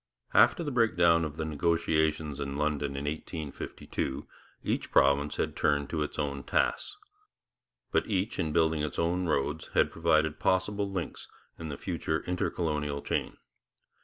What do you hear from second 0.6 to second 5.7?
the breakdown of the negotiations in London in 1852, each province had